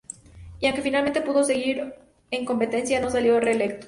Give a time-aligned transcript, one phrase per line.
[0.59, 1.93] Y aunque finalmente pudo seguir
[2.31, 3.79] en competencia, no salió reelecto.